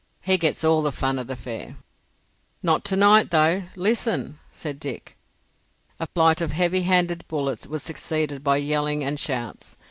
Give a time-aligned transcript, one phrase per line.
[0.21, 1.75] He gets all the fun of the fair."
[2.63, 3.65] "Not to night though!
[3.75, 5.15] Listen!" said Dick.
[5.99, 9.77] A flight of heavy handed bullets was succeeded by yelling and shouts.